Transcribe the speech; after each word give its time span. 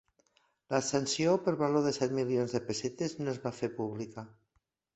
La 0.75 0.79
sanció, 0.85 1.35
per 1.49 1.53
valor 1.59 1.85
de 1.89 1.93
set 1.99 2.17
milions 2.21 2.57
de 2.57 2.63
pessetes, 2.71 3.17
no 3.23 3.33
es 3.37 3.41
va 3.47 3.55
fer 3.61 3.73
pública. 3.79 4.29